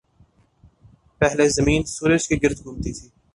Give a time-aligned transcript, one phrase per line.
[1.19, 3.07] پہلے زمین سورج کے گرد گھومتی تھی۔